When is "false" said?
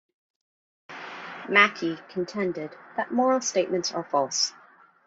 4.03-4.51